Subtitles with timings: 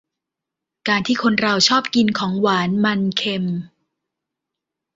[0.87, 3.45] การที่คนเราชอบกินของหวาน มัน เค็ม